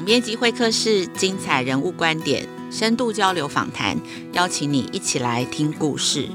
[0.00, 4.00] 总编辑会客室，精彩人物观点，深度交流访谈，
[4.32, 6.26] 邀请你一起来听故事。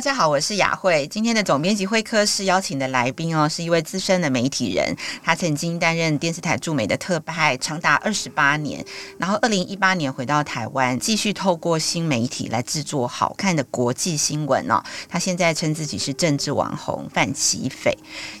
[0.00, 1.06] 大家好，我是雅慧。
[1.08, 4.96] 今天的总编辑会客室邀请的来宾哦，是一位资深的媒体人。
[5.22, 8.82] 他曾经担任电视台驻美的特派长达二十八年，
[9.18, 14.82] 然后二零一八年回到台湾，继续透过新媒体来制作好看的国际新闻哦。
[15.06, 17.94] 他现在称自己是政治网红范琪斐。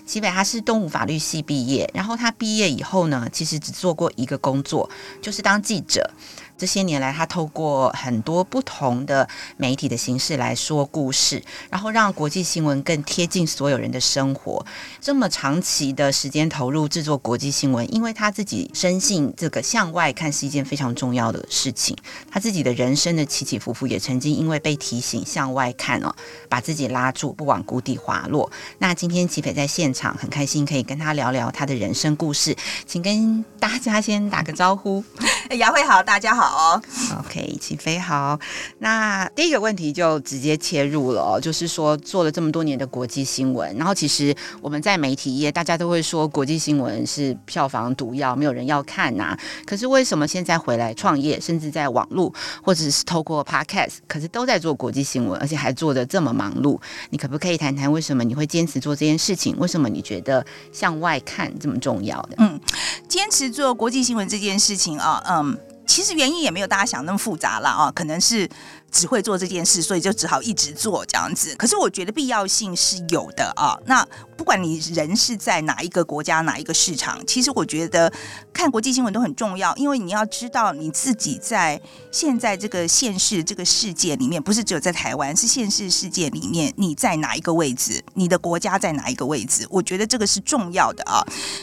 [0.06, 4.88] 琪斐他是东吴法律系毕业，然后他毕业以后呢，其实只做过一个工作，
[5.20, 6.10] 就是当记者。
[6.60, 14.62] 这些年来，他透过很多不同的媒体的形式来说故事，然后让国际新闻更贴近所有人的生活。
[15.00, 21.96] 这么长期的时间投入制作国际新闻，因为他自己深信这个向外看是一件非常重要的事情。
[22.30, 26.14] 他自己的人生的起起伏伏，也曾经因为被提醒向外看哦，
[26.50, 28.52] 把自己拉住，不往谷底滑落。
[28.76, 32.54] 那今天齐斐在现场，很开心可以跟他聊聊他的人生故事，
[32.86, 35.02] 请跟大家先打个招呼。
[35.56, 36.49] 雅慧好，大家好。
[36.50, 36.82] 哦
[37.20, 38.38] ，OK，起飞好。
[38.78, 49.38] 那第一个问题就直接切入了，就是说做了这么多年的国际新闻，然后其实我们在媒体业，大家都会说国际新闻是票房毒药，没有人要看呐。
[49.64, 56.78] 可是为什么现在回来创业，甚至在网络或者是透过 Podcast，可是都在做国际新闻，而且还做得这么忙碌？
[57.10, 59.56] 你可不可以谈谈为什么你会坚持做这件事情？
[59.58, 62.34] 为什么你觉得向外看这么重要的？
[62.38, 62.60] 嗯，
[63.08, 65.58] 坚持做国际新闻这件事情啊，嗯。
[65.90, 68.48] 其实原因也没有大家想那么复杂了啊，可能是。
[68.90, 71.54] 只会做这件事，所以就只好一直做这样子。
[71.56, 73.78] 可是我觉得必要性是有的啊。
[73.86, 78.12] 那不管你人是在哪一个国家、哪一个市场，其实我觉得
[78.52, 81.80] 看国际新闻都很重要，因为你要知道你自己在
[82.10, 91.22] 现在这个现实这个世界里面，不是只有在台湾，是现实世界里面你在哪一个位置，你的国家在哪一个位置，我觉得这个是重要的啊。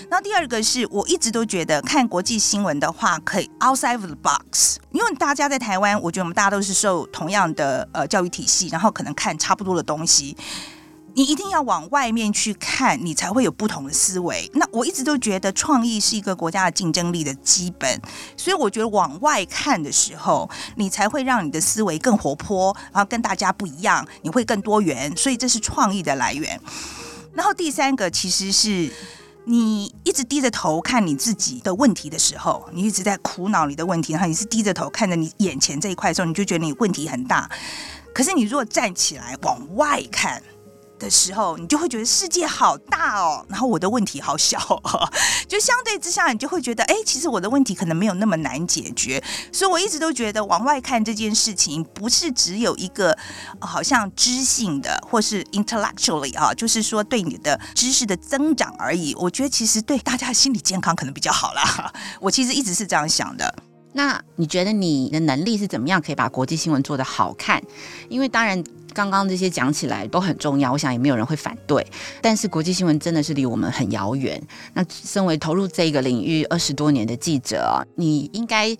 [0.09, 7.05] 那第二个是我一直都觉得看国际新闻的话，可以 outside of the box，因为大家在台湾，我觉得我们大家都是受。
[7.17, 10.37] 同样的呃教育体系，然后可能看差不多的东西，
[11.15, 14.47] 你一定要往外面去看，你才会有不同的思维。
[14.53, 17.99] 那我一直都觉得创意是一个国家的竞争力的基本，
[18.37, 26.61] 所以我觉得往外看的时候，你才会让你的思维更活泼，然后跟大家不一样，你会更多元，所以这是创意的来源。
[27.33, 28.93] 然后第三个其实是。
[29.49, 37.49] 你一直低着头看你自己的问题的时候，你一直在苦恼你的问题，然后你是低着头看着你眼前这一块的时候，你就觉得你问题很大。
[38.13, 40.43] 可是你如果站起来往外看，
[40.99, 45.09] 的时候，你就会觉得世界好大哦，然后我的问题好小哦，
[45.47, 49.23] 就相对之下，你就会觉得，哎，其实我的问题可能没有那么难解决。
[49.51, 53.17] 所以我一直都觉得，往外看这件事情，不是只有一个
[53.59, 59.15] 好像知性的，或是 intellectually 啊，就是说对你的知识的增长而已。
[59.15, 61.93] 我觉得其实对大家心理健康可能比较好啦。
[62.19, 63.53] 我其实一直是这样想的。
[63.93, 67.61] 那你觉得你的能力是怎么样可以把国际新闻做得好看？
[68.09, 68.63] 因为当然。
[68.93, 71.85] 刚刚这些讲起来都很重要，我想也没有人会反对。
[72.19, 74.41] 但是国际新闻真的是离我们很遥远。
[74.73, 78.75] 那身为投入这个领域二十多年的记者，你应该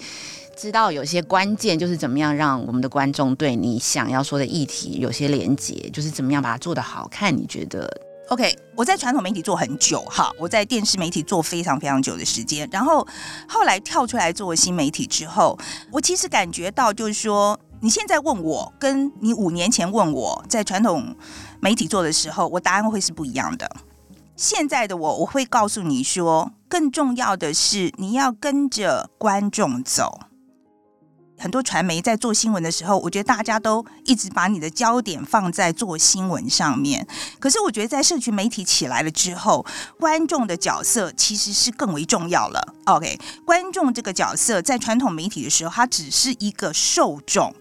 [0.57, 7.35] 知道有些关键，就是怎么样让我们的观众对你想要说的议题有些连结，就是怎么样把它做得好看。
[7.35, 7.88] 你觉得
[8.30, 13.08] ？OK，我在传统媒体做很久哈，我在电视媒体做非常非常久的时间，然后
[13.48, 15.58] 后来跳出来做新媒体之后，
[15.92, 17.60] 我其实感觉到就是说。
[17.80, 21.16] 你现在问我，跟你五年前问我在传统
[21.60, 23.70] 媒体做的时候，我答案会是不一样的。
[24.36, 30.22] 现在的我，我会告诉你说，更重要的是你要跟着观众走。
[31.38, 37.08] 很多传媒在做新闻的时候，我觉得大家都一直把你的焦点放在做新闻上面。
[37.40, 39.66] 可是我觉得在社群媒体起来了之后，
[40.00, 42.74] 观众的角色其实是更为重要了。
[42.86, 47.54] OK，观众这个角色在传统媒体的时候，它只是一个受众。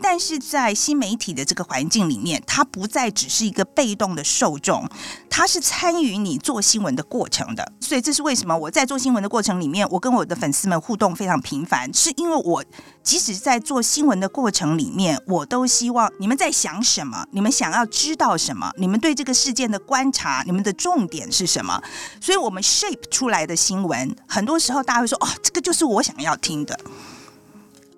[0.00, 4.88] 但是在新媒体的这个环境里面，它不再只是一个被动的受众，
[5.28, 7.72] 它是参与你做新闻的过程的。
[7.80, 12.64] 所以这是为什么我在做新闻的过程里面，我跟我的粉丝们互动非常频繁，是因为我
[13.02, 21.80] 即使在做新闻的过程里面，我都希望你们在想什么，你们想要知道什么，你们对这个事件的观察，你们的重点是什么。
[22.20, 26.78] 所以我们 shape 出来的新闻，很多时候大家会说：“哦，这个就是我想要听的。”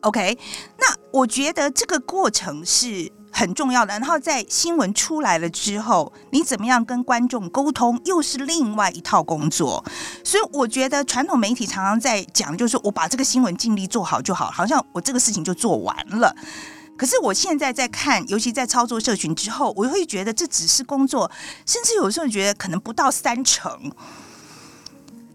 [0.02, 0.38] OK，
[0.78, 3.92] 那我觉得这个过程是很重要的。
[3.94, 9.84] 然后在新闻出来了之后，你怎么样跟观众沟通，又是另外一套工作。
[10.22, 16.34] 所以我觉得传统媒体常常在讲，就是我把这个新闻尽力做好就好，好像我这个事情就做完了。
[16.96, 21.30] 可是我现在在看，尤其在操作社群之后，我会觉得这只是工作，
[21.66, 23.92] 甚至有时候觉得可能不到三成。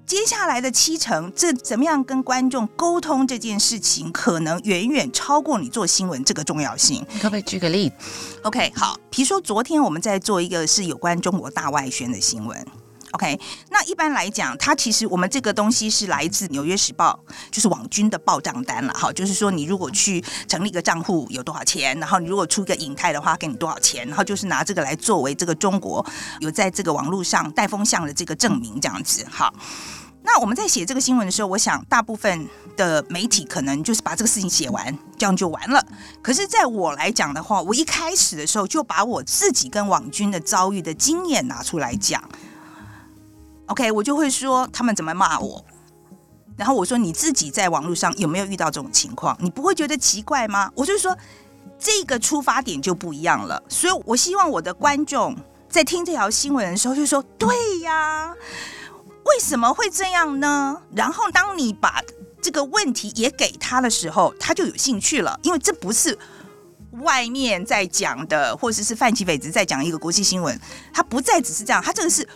[0.06, 7.06] 接下来的七成，这怎么样跟观众沟通这件事情，可能远远超过你做新闻这个重要性。
[7.22, 7.96] 可不可以举个例子
[8.44, 12.66] ？OK，好，比如说昨天我们在做一个是有关中国大外宣的新闻。
[13.14, 13.40] OK，
[13.70, 17.20] 那一般来讲，它其实我们这个东西是来自《纽约时报》，
[17.52, 19.14] 就是网军的报账单了哈。
[19.14, 26.04] 就是说，你如果去成立一个账户有多少钱，然后你如果出一个影泰的话，给你多少钱，然后就是拿这个来作为这个中国
[26.40, 29.24] 有在这个网络上带风向的这个证明，这样子。
[29.30, 29.54] 好，
[30.24, 35.86] 那我们在写这个新闻的时候，我想大部分的媒体可能就是把这个事情写完，这样就完了。
[36.24, 42.20] 可是，在我来讲的话，我一开始的时候就把我自己跟网军的遭遇的经验拿出来讲。
[43.68, 45.64] OK，我就会说他们怎么骂我，
[46.58, 49.38] 然后我说你自己在网络上有没有遇到这种情况？
[49.40, 50.70] 你不会觉得奇怪吗？
[50.76, 51.18] 我就说
[51.80, 55.34] 这个出发点就不一样了，所以我希望我的观众
[55.70, 58.36] 在听这条新闻的时候就说：对呀，
[59.24, 60.82] 为什么会这样呢？
[60.94, 62.02] 然后当你把
[62.42, 66.20] 这个问题也给他的时候，他就有兴趣了，因为这不是
[67.02, 70.60] 外面在讲的，或者是范琪斐只在讲一个国际新闻，
[70.94, 72.28] 他不再只是这样，他这个是。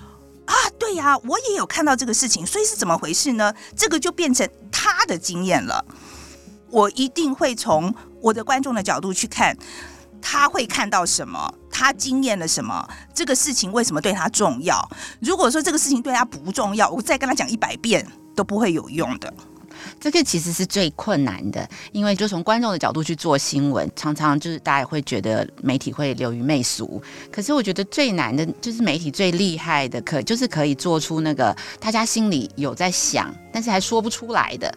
[0.48, 3.54] 啊，对呀，我也有看到这个事情，所以是怎么回事呢？
[3.76, 5.86] 这个就变成他的经验了。
[6.70, 9.58] 我一定会从我的观众的角度去看，
[10.22, 14.90] 他会看到什么，他经验了什么，这个事情为什么对他重要？
[15.22, 18.06] 如果说这个事情对他不重要，我再跟他讲一百遍
[18.36, 19.34] 都不会有用的。
[20.00, 27.02] 这个其实是最困难的，因为就从观众的角度去做新闻，常常就是大家会觉得媒体会流于媚俗。
[27.32, 34.74] 可是我觉得最难的就是媒体最厉害的，可就是可以做出那个大家心里有在想，但是还说不出来的。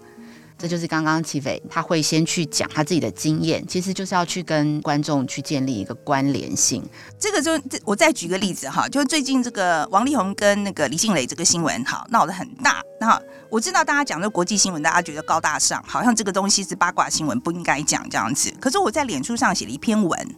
[0.58, 6.85] 这就是刚刚齐斐他会先去讲他自己的经验，其实就是要去跟观众去建立一个关联性。
[7.19, 12.82] 这个就我再举个例子哈，就最近这个王力宏跟那个李静蕾这个新闻哈闹得很大。
[13.00, 13.19] 那
[13.50, 18.55] 我知道大家讲的国际新闻，大家觉得高大上，好像这个东西是八卦新闻，不应该讲这样子。
[18.61, 20.35] 可是我在脸书上写了一篇文，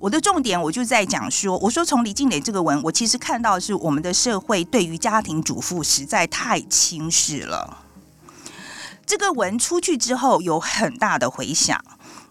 [0.00, 7.84] 我的重点我就在讲说，我说从李静蕾这个文，我其实看到是我们的社会对于家庭主妇实在太轻视了。
[9.06, 11.80] 这个文出去之后有很大的回响。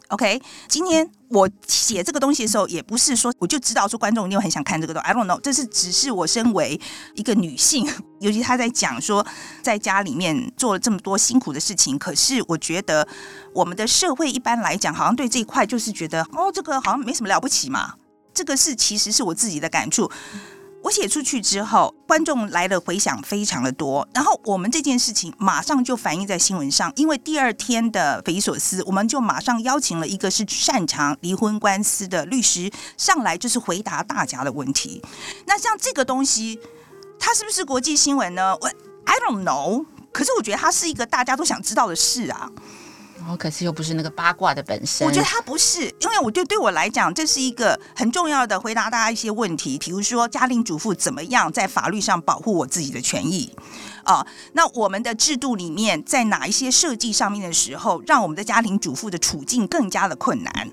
[0.10, 5.08] OK，今天我写这个东西的时候，也不是说我就知道说观众一定很想看这个东西。
[5.08, 6.82] I don't know，这是只是我身为
[7.14, 7.88] 一个女性，
[8.20, 9.24] 尤其她在讲说
[9.62, 13.08] 在家里面做了这么多辛苦的事情，可是我觉得
[13.54, 17.94] 我们的社会一般来讲，好像对这一块就是觉得哦，这个好像没什么了不起嘛。
[18.34, 20.10] 这个是其实是我自己的感触。
[20.82, 35.02] 我写出去之后，观众来的回响非常的多，然后我们这件事情马上就反映在新闻上，因为第二天的匪夷所思，我们就马上邀请了一个是擅长离婚官司的律师上来，就是回答大家的问题。
[35.46, 36.60] 那像这个东西，
[37.20, 38.56] 它是不是国际新闻呢？
[38.56, 38.68] 我
[39.06, 42.50] I don't know，可是我觉得它是一个大家都想知道的事啊。
[43.28, 45.06] 哦，可是又不是那个八卦的本身。
[45.06, 53.54] 我觉得他不是，因为我觉得对我来讲，这是一个很重要的回答大家一些问题，比如说家庭主妇怎么样在法律上保护我自己的权益
[54.04, 54.26] 啊？
[54.54, 60.72] 那我们的制度里面在哪一些设计上面的时候，让我们的家庭主妇的处境更加的困难？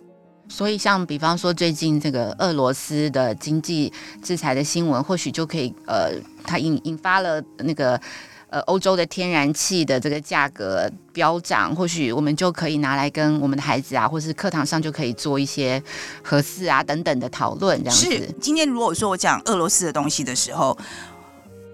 [0.48, 3.92] 所以，像比方说最近这个俄罗斯的经济
[4.22, 6.12] 制裁的新闻，或许就可以呃，
[6.44, 8.00] 它引引发了那个。
[8.48, 15.82] 呃，欧洲的天然气的这个价格飙涨，或许我们就可以拿来跟我们的孩子啊，或是课堂上就可以做一些
[16.22, 17.76] 核四啊等等的讨论。
[17.82, 18.06] 这样子。
[18.06, 20.78] 是，今天如果说我讲俄罗斯的东西的时候，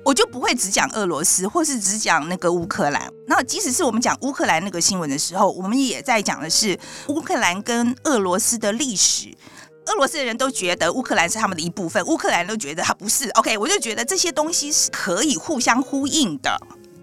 [0.02, 3.12] 我就不会只讲俄罗斯，或是只讲那个乌克兰。
[3.26, 6.76] 那即使是我们讲乌克兰那个新闻的时候，我们也在讲的是
[7.08, 9.28] 乌克兰跟俄罗斯的历史。
[9.86, 13.28] 俄罗斯的人都觉得乌克兰是他们的一部分，乌克兰都觉得他不是。
[13.30, 16.56] OK，我就觉得这些东西是可以互相呼应的，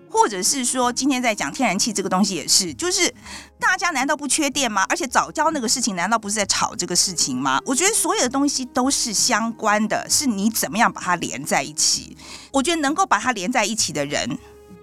[0.09, 3.13] 或者是说，今天在讲天然气这个东西也是，就是
[3.59, 4.85] 大家难道不缺电吗？
[4.87, 7.59] 而且早教那个事情难道不是在炒这个事情吗？
[7.65, 12.15] 我觉得所有的东西都是相关的，是你怎么样把它连在一起。
[12.51, 14.37] 我觉得能够把它连在一起的人，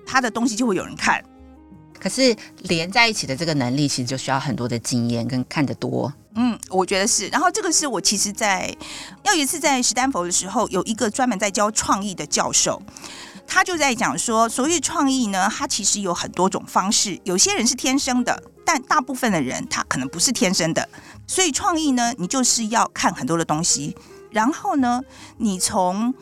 [0.06, 1.24] 他的东西就会有人看。
[2.00, 6.12] 可是连在一起的这个能力，其实就需要很多的经验跟看得多。
[6.34, 7.28] 嗯，我觉得是。
[7.28, 8.74] 然后这个是我其实在，
[9.22, 12.82] 要有一次在史丹佛的时候，有一个专门在教创意的教授，
[13.46, 20.86] 他就在讲说，所谓创意呢，它其实有很多种方式，有些人是天生的，但大部分的人他可能不是天生的。
[21.26, 23.96] 所以创意呢，你就是要看很多的东西，
[24.30, 25.00] 然后呢，
[25.38, 26.12] 你从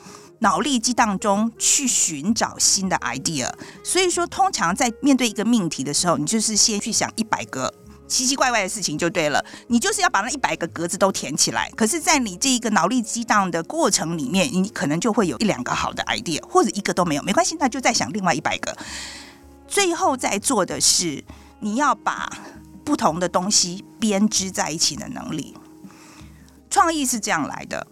[0.41, 3.51] 脑力激荡中去寻找新的 idea。
[3.83, 7.73] 所以说，通常在面对一个命题的时候，你就是先去想一百个。
[8.07, 11.71] 奇奇怪怪的事情就对了，你就是要把那一百个格子都填起来。
[11.71, 18.77] 可是，在你这一个脑力激荡的过程里面，你可能就会有一两个好的 idea，或者一个都没有，没关系，那就再想另外一百个。
[19.67, 21.25] 最后在做的是，
[21.61, 22.31] 你要把
[22.85, 25.57] 不同的东西编织在一起的能力。
[26.69, 27.87] 创意是这样来的。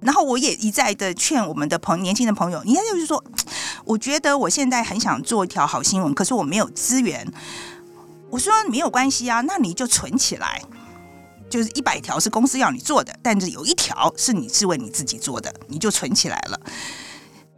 [0.00, 3.22] 然后我也一再的劝我们的朋年轻的朋友，你看就是说，
[3.84, 7.26] 我觉得我现在很想做一条好新闻，可是我没有资源。
[8.28, 10.60] 我说没有关系啊，那你就存起来，
[11.48, 16.60] 就是一百条是公司要你做的，但是有一条是你是为你自己做的，你就存起来了。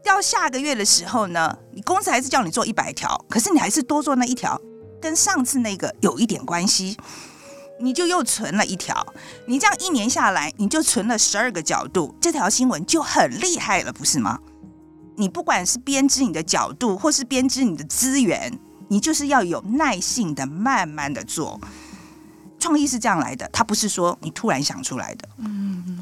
[0.04, 4.60] 到下个月的时候呢，你公司还是叫你做一百条，可是你还是多做那一条，
[5.00, 6.96] 跟上次那个有一点关系，
[7.80, 9.06] 你就又存了一条。
[9.46, 14.38] 你这样一年下来，你就存了十二个角度，这条新闻就很厉害了，不是吗？
[15.16, 18.58] 你不管是编织你的角度，或是编织你的资源。
[18.90, 21.60] 你就是要有耐性的，慢慢的做。
[22.58, 25.28] 创意是这样来的，它不是说你突然想出来的。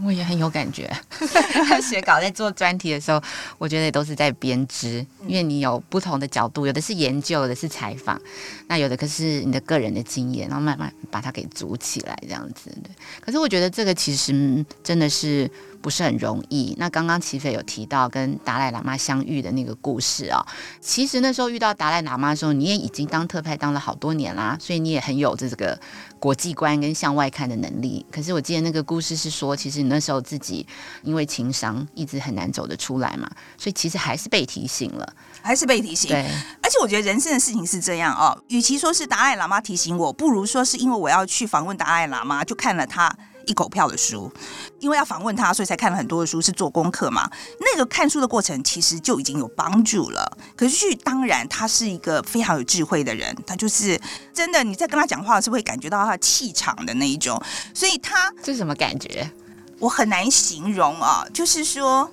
[0.07, 0.91] 我也很有感觉。
[1.83, 3.21] 写稿在做专题的时候，
[3.59, 8.21] 我觉得也都是在编织，因为你有不同的角度，有的是研究，有的是采访，
[8.69, 12.71] 那有的可是你的个人的经验，然后慢慢把它给组起来，这样子。
[12.83, 12.91] 对。
[13.21, 15.51] 可是我觉得这个其实真的是。
[15.87, 16.75] 不是很容易。
[16.79, 20.43] 那刚刚齐飞有提到跟达赖喇嘛相遇的那个故事啊、哦，
[20.81, 25.79] 其实那时候遇到达赖喇嘛的时候，你也已经当特派当了好多年啦，所以你也很有这个
[26.19, 28.05] 国际观跟向外看的能力。
[28.11, 30.67] 可是我记得那个故事是说，其实你那时候自己
[31.05, 35.09] 因为情伤一直很难走得出来嘛，所以其实还是被提醒了，
[35.41, 36.11] 还是被提醒。
[36.11, 36.29] 对，
[36.61, 43.17] 而且我觉得人生的事情是这样哦，与其说是达赖喇嘛提醒我，不如说是因为我要去访问达赖喇嘛，就看了他。
[43.47, 44.31] 一口票的书，
[44.79, 47.31] 因为要访问他，所以才看了很多的书，是做功课嘛。
[47.61, 50.37] 那个看书的过程其实就已经有帮助了。
[50.55, 53.99] 可是，当然，他是一个非常有智慧的人，他就是
[54.35, 57.41] 真的，你在跟他讲话是会感觉到他的气场的那一种。
[57.73, 59.31] 所以他这是什么感觉？
[59.79, 62.11] 我很难形容啊，就是说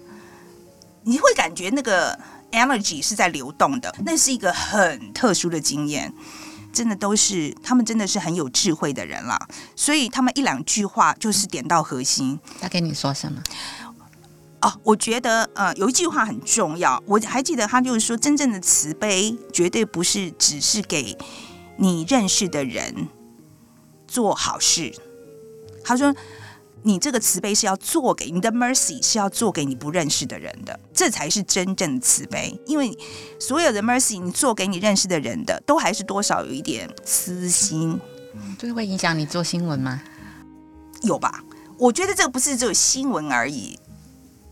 [1.04, 2.18] 你会感觉那个
[2.52, 6.14] energy 是在流动的，那是一个很特殊的经验。
[6.74, 9.38] 真的都是他们，真的是很有智慧的人啦，
[9.76, 12.40] 所以他们一两句话就是点到核心。
[12.60, 13.42] 他跟你说什么？
[14.62, 21.18] 哦，我觉得呃有一句话很重要，我还记得他就是说，真正的慈悲绝对不是只是给
[21.78, 23.08] 你认识的人
[24.08, 24.94] 做好事。
[25.86, 26.14] 他说。
[26.84, 32.60] 你这个慈悲是要做给你的 mercy，是要做给你不认识的人的，这才是真正的慈悲。
[32.66, 32.98] 因为
[33.40, 38.00] 所有的 mercy，你做给你认识的人的，都还是多少有一点私心。
[38.58, 40.02] 就是会影响你做新闻吗？
[41.04, 41.44] 有吧？
[41.78, 43.80] 我觉得这个不是只有新闻而已。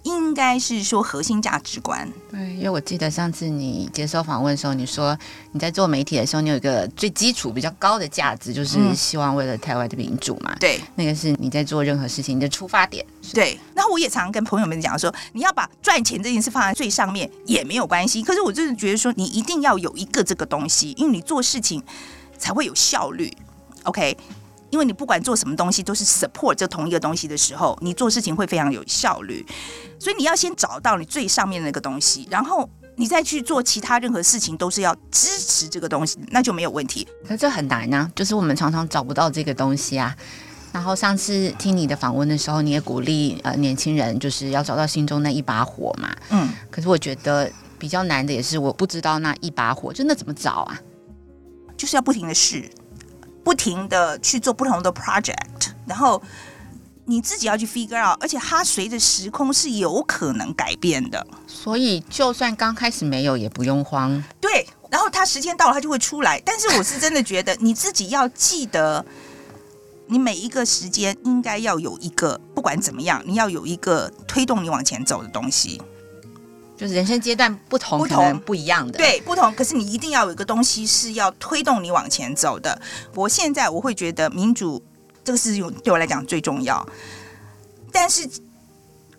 [0.03, 2.11] 应该是说核心价值观。
[2.31, 5.17] 对，因为我记得上次你接受访问的时候，你说
[5.51, 10.55] 你在做媒体的时候，你有一个最基础比较高的价值，就是希望为了台湾的民主嘛。
[10.59, 13.05] 对、嗯，那个是你在做任何事情的出发点。
[13.33, 18.23] 对，然后我也常常跟朋友们讲说，你要把赚钱这件事放在最上面也没有关系。
[18.23, 21.83] 可是我就是觉得说，你一定要有一个这个东西，因为你做事情
[22.37, 23.31] 才会有效率。
[23.83, 24.17] OK。
[24.71, 29.45] 因为你不管做什么东西，都是 support 这同一个东西的时候，你做事情会非常有效率。
[29.99, 37.07] 所以你要先找到你最上面的那个东西，然后你再去做其他任何事情，都是要支持这个东西，那就没有问题。
[37.27, 40.15] 可这很难啊，就是我们常常找不到这个东西啊。
[40.71, 46.15] 然后上次听你的访问的时候，你也鼓励呃年轻人就是要找到心中那一把火嘛。
[46.29, 46.49] 嗯。
[46.69, 50.79] 可是我觉得比较难的也是我不知道那一把火，就那怎么找啊？
[51.75, 52.69] 就是要不停的试。
[53.43, 56.21] 不停的去做不同的 project，然后
[57.05, 64.23] 你自己要去 figure out，而且它随着时空是有可能改变的，所以就算刚开始没有也不用慌。
[64.39, 69.03] 对，然后它时间到了它就会出来，但是我是真的觉得你自己要记得，
[70.07, 75.81] 你每一个时间应该要有一个，不管怎么样，你要有一个推动你往前走的东西。
[76.81, 79.53] 就是人生阶段不同，不同不一样的，对，不同。
[79.53, 82.81] 可是你一定要有一个东西是要推动你往前走的。
[83.13, 84.83] 我现在我会觉得民主
[85.23, 86.83] 这个事情对我来讲最重要，
[87.91, 88.27] 但是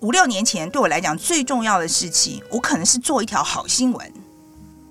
[0.00, 4.12] 五六年前对我来讲最重要的事情，我可能是做一条好新闻。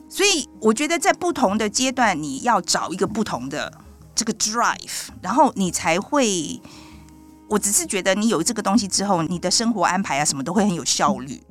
[0.08, 3.70] 所以我觉得在不同的阶段，你要找一个不同的
[4.16, 6.62] 这个 drive，然后你才会。
[7.50, 11.44] 我只是觉得你有这个东西之后，你的生活安排啊什么都会很有效率。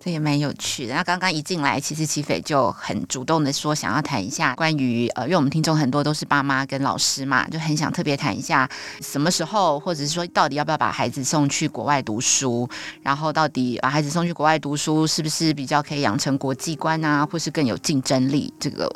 [0.00, 0.94] 这也蛮有趣的。
[0.94, 8.68] 那刚刚一进来，其实齐斐就很主动的说，想要谈一下关于呃，因为我们听众很多都是爸妈跟老师嘛，就很想特别谈一下
[9.00, 12.68] 什么时候，或者是说到底要不要把孩子送去国外读书，
[13.02, 18.52] 然后到底把孩子送去国外读书是不是比较可以养成国际观啊，或是更有竞争力？
[18.60, 18.88] 这个，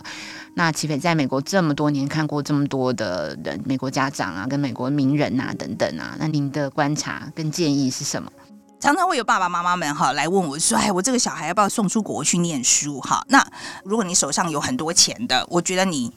[0.55, 8.31] 那齐斐在美国这么多年，看过这么多的人，美国家长啊，跟美国名人啊等等啊，那您的观察跟建议是什么？
[8.83, 13.47] 常常会有爸爸妈妈们哈来问我说：“哎，我这个小孩要不要送出国去念书？”哈，那
[13.85, 16.13] 如果你手上有很多钱的，我觉得你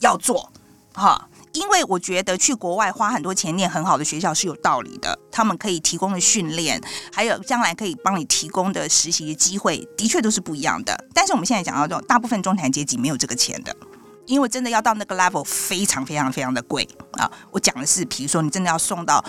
[0.00, 0.52] 要做
[0.92, 6.78] 哈，因为我觉得去国外花很多钱念很好的学校是有道理的，他们可以提供的训练，
[7.10, 11.06] 还有将来可以帮你提供的实习的机会，的确都是不一样的。
[11.14, 13.74] 但是我们现在讲到这种，大部分中产阶级没有这个钱的，
[14.26, 17.32] 因为真的要到那个 level 非常非常非常的贵啊。
[17.50, 19.24] 我讲的是，比如说你真的要送到。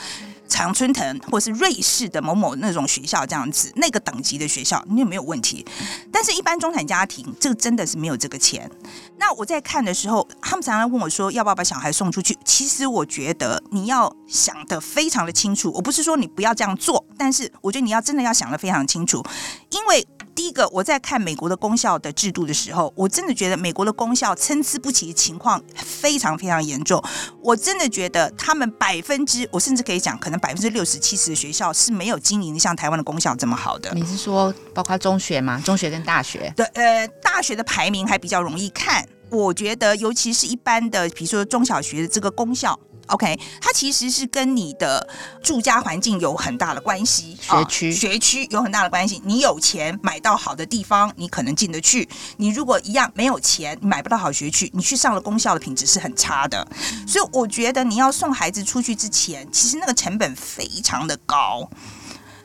[0.47, 5.65] 常春藤或是瑞士的某某那种学校这样子，那个等级的学校你有没有问题？
[6.12, 8.69] 但是，一般中产家庭，这个真的是没有这个钱。
[9.17, 12.38] 那我在看的时候，他们常常问我说，要不要把小孩送出去？
[12.45, 15.71] 其实我觉得你要想得非常的清楚。
[15.73, 19.23] 我不是说你不要这样做，但是我觉得你要真的要想得非常清楚，
[19.69, 20.05] 因为。
[20.35, 27.03] 第一个，我在看美国的公校的制度的时候，我真的觉得美国的公校参差不齐的情况非常非常严重。
[27.41, 33.91] 我真的觉得他们百分之，我甚至可以讲，可能百分之六十七十的学校是没有经营像台湾的公校这么好的。
[33.93, 35.61] 你是说包括中学吗？
[35.63, 36.51] 中学跟大学？
[36.55, 39.07] 对，呃，大学的排名还比较容易看。
[39.29, 42.79] 我觉得，尤其是一般的，比如说中小学的这个公校。
[43.07, 45.07] OK，它其实是跟你的
[45.43, 49.22] 住家环境有很大的关系，学区、哦、学区有很大的关系。
[49.25, 52.07] 你有钱买到好的地方，你可能进得去；
[52.38, 56.65] 你如果一样没有钱，你买不到好学区，你去上了公校的品质是很差的。
[57.07, 61.69] 所以我觉得你要送孩子出去之前，其实那个成本非常的高。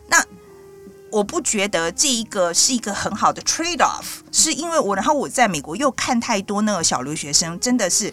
[0.09, 0.23] 那
[1.11, 8.12] 我不觉得这一个是一个很好的 trade off，是因为我然后我在美国又看太多那个小留学生，真的是。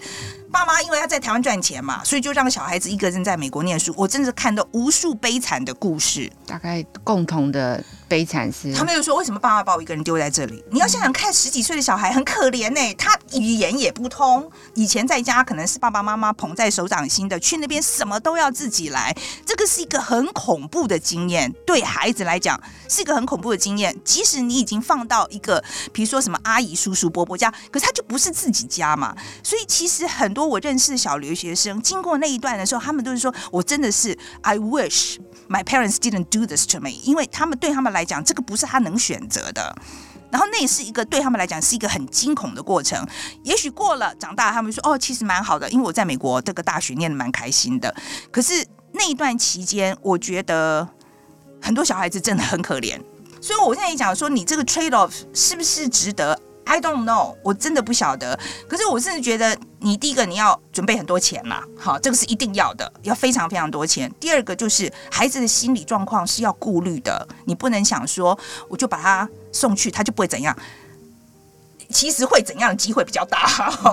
[0.51, 3.93] 爸妈因为他在台湾赚钱嘛，所以就让小孩子一个人在美国念书。
[3.97, 10.63] 我真的看到无数悲惨的故事，大概共同的悲惨是，他们就说为什么爸妈把我一个人丢在这里？
[10.71, 19.13] 你要想想看，十几岁的小孩很可怜呢、他语言也不通，以前在家可能是爸爸妈妈捧在手掌心的，去那边什么都要自己来，
[19.45, 23.93] 这个是一个很恐怖的经验，对孩子来讲是一个很恐怖的经验。
[24.05, 29.13] 即使你已经放到一个，比说什么阿姨、叔叔、伯伯家，可是他就不是自己家嘛，
[29.43, 30.45] 所以其实很多。
[30.45, 35.17] 我认识的小留学生，经过那一段的时候，他们都是说：“我真的是，I wish
[35.49, 39.75] my parents didn't do this to me。”因为他们对他们来讲，这个不是他能选择的。
[40.29, 43.03] 然后那也是一个对他们来讲是一个很惊恐的过程。
[43.43, 47.93] 也许过了长大，他们说：“哦，其实蛮好的，因为我在美国这个大学念得蛮开心的。”
[48.31, 48.63] 可是
[48.93, 50.87] 那一段期间，我觉得
[51.59, 53.01] 很多小孩子真的很可怜。
[53.45, 58.35] 所以我现在也讲说，你这个 trade off 是不是值得？I don't know，我真的不晓得。
[58.67, 64.11] 可是我甚至觉得，你第一个你要准备很多钱嘛，好，这个是一定要的，要非常非常多钱。
[64.19, 68.35] 第二个就是孩子的心理状况是要顾虑的，你不能想说
[68.67, 70.57] 我就把他送去，他就不会怎样。
[71.95, 73.39] 其实会怎样的机会比较大？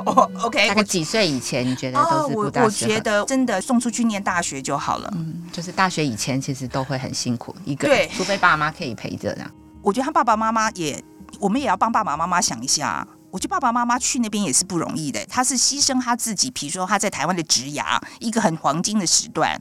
[0.42, 2.62] OK，大概几岁以前你觉得都是不大适合？
[2.62, 5.08] 我我觉得真的送出去念大学就好了。
[5.14, 9.50] 嗯，就是大学以前其实都会很辛苦，一个人，对，除非爸妈可以陪着这样。
[9.80, 11.02] 我觉得他爸爸妈妈也。
[11.40, 15.24] 我们也要帮爸爸妈妈想一下，我觉得爸爸妈妈去那边也是不容易的。
[15.30, 19.58] 他是牺牲他自己，比如说他在台湾的职涯，一个很黄金的时段。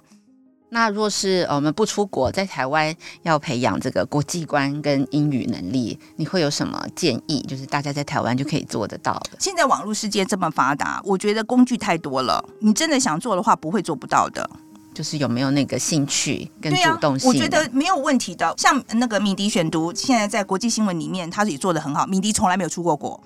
[0.74, 7.42] 那若是我们不出国，在台湾要培养这个国际观跟英语能力，你会有什么建议？
[7.42, 9.32] 就是大家在台湾就可以做得到的。
[9.38, 14.50] 现在网络世界这么发达，我觉得工具太多了，你真的想做的话，不会做不到的。
[14.94, 17.28] 就是有没有那个兴趣跟主动性？
[17.28, 18.54] 我觉得没有问题的。
[18.58, 22.08] 像那个敏迪选读，现在在国际新闻里面，他也做的很好。
[22.08, 23.22] 敏迪从来没有出过国。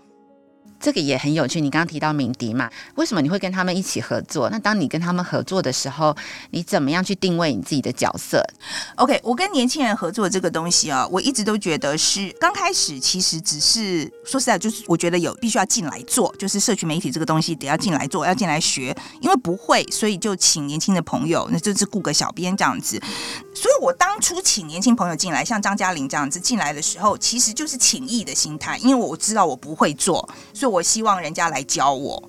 [0.80, 1.60] 这个也很有趣。
[1.62, 4.50] 你刚刚提到敏迪嘛，为什么你会跟他们一起合作？
[4.50, 6.16] 那当你跟他们合作的时候，
[6.52, 8.46] 你怎么样去定位你自己的角色
[8.96, 23.02] ？OK，我跟年轻人合作这个东西啊，我一直都觉得是刚开始其实只是说实在，就是我觉得有必须要进来做，就是社群媒体这个东西得要进来做，要进来学，因为不会，所以就请年轻的朋友，那就是雇个小编这样子。
[23.56, 30.75] 所以我当初请年轻朋友进来，像张嘉玲这样子进来的时候，其实就是请益的心态，因为我知道我不会做，所以。
[30.76, 32.22] 我希望人家来教我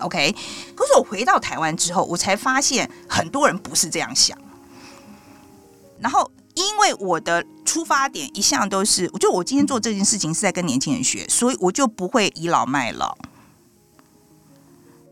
[0.00, 0.34] ，OK。
[0.74, 4.36] 可是我回到台湾之后，我才发现很多人不是这样想。
[6.00, 13.16] 然后，因为我的出发点一向都是，就我今天做这件事情是在跟年轻人学，所以我就不会倚老卖老。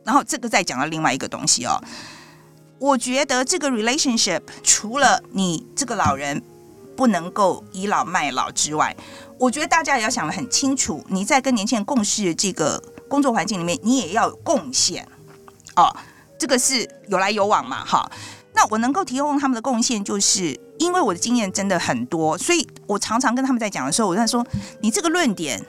[0.05, 1.81] 然后，这个再讲到另外一个东西哦，
[2.81, 6.42] 我觉得这个 relationship 除了你这个老人
[6.97, 8.95] 不能够倚老卖老之外，
[9.42, 15.05] 我觉得大家也要想得很清楚，你在跟年轻人共事这个工作环境里面，你也要有贡献
[15.74, 15.92] 哦。
[16.38, 18.09] 这个是有来有往嘛，哈。
[18.55, 24.46] 那我能够提供他们的贡献，就是因为我的经验真的很多，所以我常常跟他们在讲的时候，我在说，
[24.81, 25.61] 你这个论点。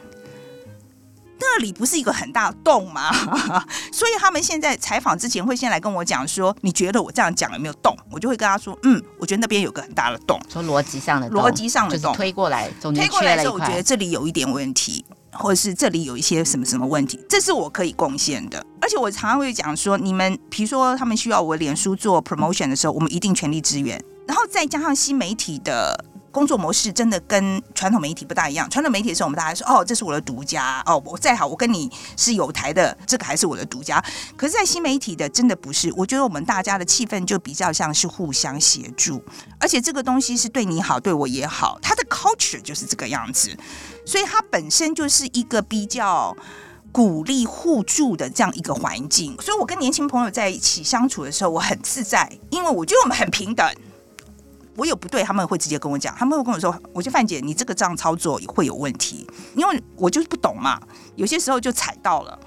[1.43, 3.11] 那里不是一个很大的洞吗？
[3.91, 7.95] 所以他们现在采访之前会先来跟我讲说，你觉得我这样讲有没有洞？
[8.11, 18.65] 我就会跟他说，嗯，我觉得那边有个很大的洞，说逻辑上的逻辑上的洞，推过来，推过来的时候，我觉得这里有一点问题，或者是这里有一些什么什么问题，这是我可以贡献的。
[18.81, 26.05] 而且我常常会讲说，你们比如说他们需要我脸书做 promotion 的时候，我们一定全力支援，然后再加上新媒体的。
[26.33, 28.67] 工作模式真的跟传统媒体不大一样。
[28.67, 34.03] 传统媒体的时候，我们大家说：“哦，这是我的独家哦，我再好，我跟你是有台的，这个还是我的独家。”
[34.35, 35.93] 可是，在新媒体的，真的不是。
[35.95, 39.23] 我觉得我们大家的气氛就比较像是互相协助，
[39.59, 41.77] 而且这个东西是对你好，对我也好。
[41.83, 43.55] 它的 culture 就是这个样子，
[44.03, 46.35] 所以它本身就是一个比较
[46.91, 49.39] 鼓励互助的这样一个环境。
[49.39, 53.71] 所以我跟年轻朋友在一起相处的时候，我很自在，因为我觉得我们很平等。
[54.75, 60.79] 我有不对，他们会直接跟我讲，他们会跟我说：“我就范姐，你这个这样操作会有问题，因为我就是不懂嘛，
[61.15, 62.39] 有些时候就踩到了。”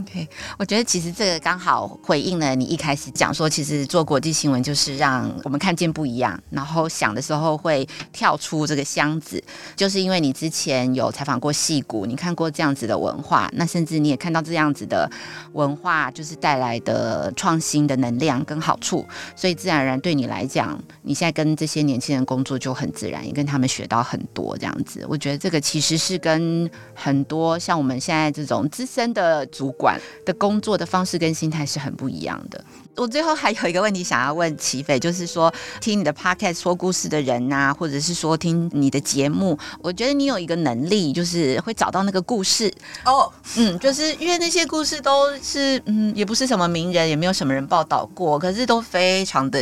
[0.00, 0.26] OK，
[0.58, 9.42] 我觉得其实这个刚好回应了你一开始讲说，其实做国际新闻就是让我们看见不一样，然后想的时候会跳出这个箱子，
[9.76, 15.10] 就是因为你之前有采访过戏骨，你看过这样子的文化，那甚至你也看到这样子的
[15.52, 25.04] 文化，就是带来的创新的能量跟好处，所以自然而然对你来讲，你现在跟这些年轻人工作就很自然，也跟他们学到很多这样子。
[25.06, 29.89] 我觉得这个其实是跟很多像我们现在这种资深的主管。
[30.24, 32.62] 的工作的方式跟心态是很不一样的。
[32.96, 42.70] 我最后还有一个问题想要问齐斐，就是说听你的 podcast 说故事的人呐、啊，或者是说听你的节目，我觉得你有一个能力，就是会找到那个故事
[43.04, 43.32] 哦，oh.
[43.56, 49.60] 嗯，就是因为那些故事都是嗯，也不是什么名人，也没有什么人报道过，可是都非常的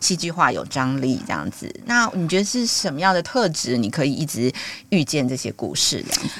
[0.00, 1.72] 戏剧化、有张力这样子。
[1.86, 4.52] 那你觉得是什么样的特质，你可以一直
[4.90, 6.34] 遇见这些故事这样子？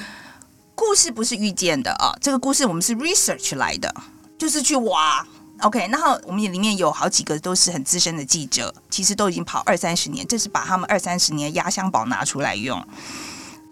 [0.95, 3.93] 故事不是遇见的啊，这个故事我们是 research 来的，
[4.37, 5.27] 就是去挖。
[5.59, 12.81] OK，然后我们里面有好几个都是很资深的记者，其实都已经跑二三十年，这是把他们二三十年压箱宝拿出来用。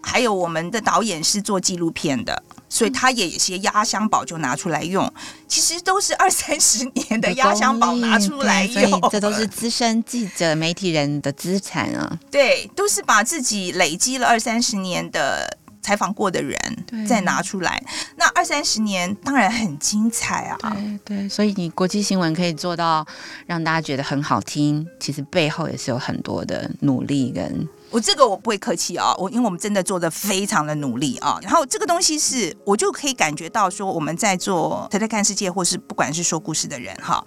[0.02, 5.10] 还有我们的导演是做纪录片的，所以他也有些压箱宝就拿出来用。
[5.48, 12.18] 其实都是二三十年的压箱宝拿出来用，所以这都是资深记者、媒体人的资产啊。
[12.30, 15.56] 对，都是把自己累积了二三十年的。
[15.84, 16.58] 采访过的人
[17.06, 17.84] 再拿出来，
[18.16, 20.56] 那二三十年当然很精彩啊！
[20.62, 23.06] 对对，所以你国际新闻可以做到
[23.44, 27.68] 让大家觉得很好听，其实背后也是有很多的努力跟。
[27.90, 31.38] 我这个我不会客气啊，我因为我们真的做的非常的努力啊。
[31.42, 37.22] 然后这个东西是我就可以感觉到说，我们在做台台看世界，或是不管是说故事的人哈，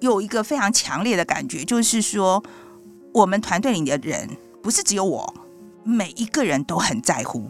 [0.00, 2.42] 有一个非常强烈的感觉，就是说
[3.14, 4.28] 我们团队里的人
[4.60, 5.32] 不是只有我，
[5.84, 7.48] 每一个人都很在乎。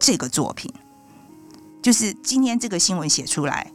[0.00, 0.72] 这个作品，
[1.82, 3.72] 就是今天这个新闻写出来，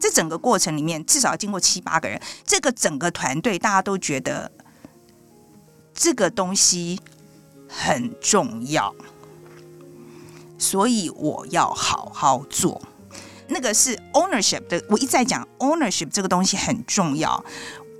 [0.00, 4.50] 这整个过程里面至少要经过七八个人，这个整个团队大家都觉得
[5.94, 6.98] 这个东西
[7.68, 8.92] 很重要，
[10.58, 12.82] 所以我要好好做。
[13.46, 17.44] 那个是 ownership 的，我一再讲 ownership 这个东西很重要。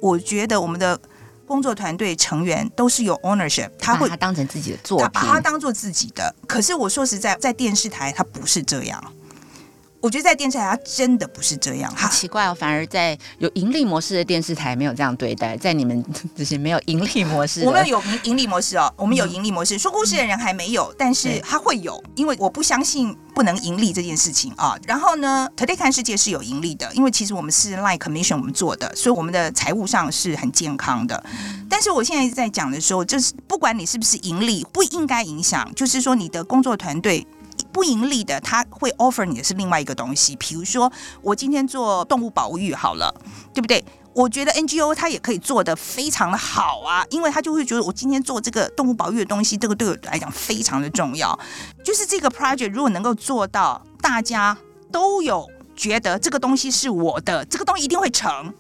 [0.03, 1.01] 我觉得我们的。
[1.47, 6.35] 工作团队成员都是有 ownership，他会把它当成自己的作品，把它当做自己的。
[6.47, 9.13] 可是我说实在，在电视台，他不是这样。
[10.05, 12.55] 我觉得在电视台，它真的不是这样，好奇怪哦。
[12.55, 16.05] 反而在有盈利模式的电视台没有这样对待，在你们
[16.37, 19.79] 这些没有盈利模式， 我们有盈盈利模式哦，我们有盈利模式。
[19.79, 24.77] 说故事的人还没有，但是他会有，因为我不相信不能盈利这件事情啊。
[24.87, 31.25] 然后呢，Today 看世界是有盈利的，因为其实我们是 Line Commission 我们做的，所以我们的财务上是很健康的。
[31.67, 37.27] 但是我现在在讲的时候，就是不管你是不是盈利，不应该影响，就是说你的工作团队。
[37.75, 43.13] 不盈利的，他会 offer 你的是另外一个东西，比如说我今天做动物保育好了，
[43.53, 43.85] 对不对？
[44.15, 51.37] 我觉得 NGO 它也可以做得非常的好啊，因为他就会觉得我今天做这个动物保育的东西，这个对我来讲非常的重要。
[51.85, 54.57] 就是这个 project 如果能够做到，大家
[54.93, 58.55] 都有觉得这个东西是我的，这个东西一定会成。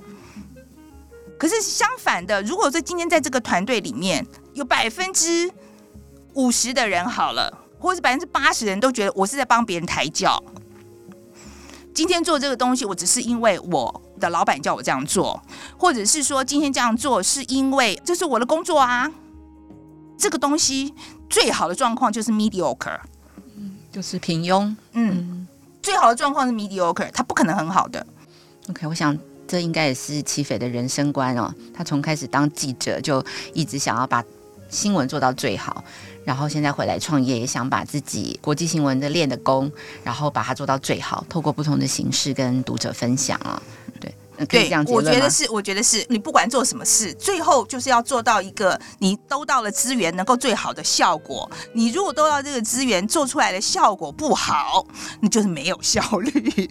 [1.39, 5.49] 可是相反的，如果说今天在这个团队里面有百分之
[6.33, 7.61] 五十的人好了。
[7.85, 10.43] 或是百分之八十人都觉得我是在帮别人抬轿。
[11.93, 15.39] 今天做这个东西，我只是因为我的老板叫我这样做，
[15.77, 19.13] 或者是说今天这样做是因为这是我的工作啊。
[20.17, 20.95] 这个东西
[21.29, 22.99] 最好的状况就是 mediocre，
[23.93, 24.75] 就是平庸。
[24.93, 25.47] 嗯，
[25.83, 28.05] 最好的状况是 mediocre，它不可能很好的。
[28.71, 29.17] OK，我想
[29.47, 31.55] 这应该也是齐斐的人生观哦。
[31.75, 34.25] 他从开始当记者就一直想要把
[34.75, 35.85] 新闻做到最好，
[36.25, 39.71] 然后现在回来创业，也想把自己国际新闻的练的功，
[40.03, 43.63] 然后把它做到最好，透过不同的形式跟读者分享啊。
[44.01, 44.13] 对，
[44.47, 51.49] 可以这样，我觉得是，我觉得是你不管做什么事，最后就是要做到一个你兜到了资源能够最好的效果。
[51.73, 54.85] 你如果兜到这个资源做出来的效果不好，
[55.21, 56.69] 你就是没有效率。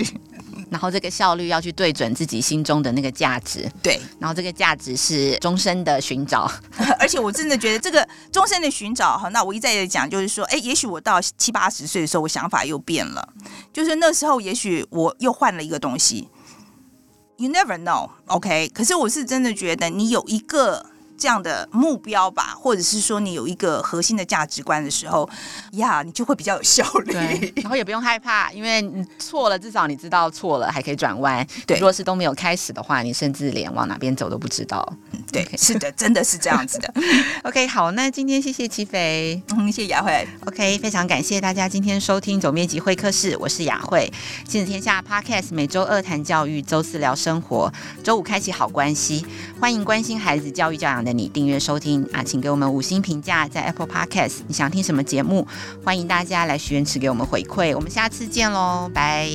[0.74, 4.02] 然后这个效率要去对准自己心中的那个价值，对。
[4.20, 6.52] 然后这个价值是终身的寻找，
[7.00, 13.30] 而且我真的觉得这个终身的寻找哈，那我一再的讲就是说，哎，也许我到七八十岁的时候，我想法又变了，
[13.72, 16.28] 就是那时候也许我又换了一个东西。
[17.38, 18.72] You never know，OK？
[18.74, 20.88] 可是我是真的觉得你有一个。
[21.24, 25.30] 这样的目标吧，或者是说你有一个核心的价值观的时候，
[25.72, 31.48] 呀，你就会比较有效率，然后也不用害怕，因为你错了，至少你知道错了，还可以转弯。
[31.66, 34.86] 对，如果是都没有开始的话，你甚至连往哪边走都不知道。
[35.32, 35.66] 对，okay.
[35.66, 36.94] 是的，真的是这样子的。
[37.44, 40.28] OK，好，那今天谢谢齐飞，嗯，谢谢雅慧。
[40.46, 44.12] OK，非常感谢大家今天收听总编辑会客室，我是雅慧。
[44.46, 47.72] 亲子天下 Podcast 每周二谈教育，周四聊生活，
[48.04, 49.26] 周五开启好关系。
[49.62, 54.40] 欢迎关心孩子教育教养你订阅收听啊，请给我们五星评价，在 Apple Podcast。
[54.48, 55.48] 你想听什么节目？
[55.84, 57.76] 欢迎大家来许愿池给我们回馈。
[57.76, 59.30] 我们下次见喽，拜。